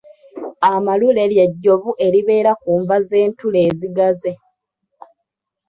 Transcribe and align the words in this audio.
Amalule 0.71 1.23
ly'ejjovu 1.31 1.91
eribeera 2.05 2.51
ku 2.61 2.71
nva 2.81 2.97
z'entula 3.07 3.59
ezigaze. 3.69 4.31